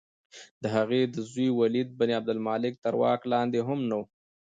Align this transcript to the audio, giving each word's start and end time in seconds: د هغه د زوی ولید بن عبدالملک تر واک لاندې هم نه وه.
د 0.61 0.63
هغه 0.75 0.99
د 1.13 1.15
زوی 1.29 1.47
ولید 1.59 1.89
بن 1.99 2.09
عبدالملک 2.19 2.73
تر 2.85 2.93
واک 3.01 3.21
لاندې 3.33 3.59
هم 3.67 3.79
نه 3.89 3.95
وه. 3.99 4.05